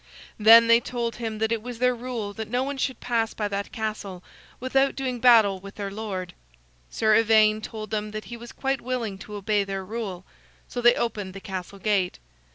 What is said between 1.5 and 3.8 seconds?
it was their rule that no one should pass by that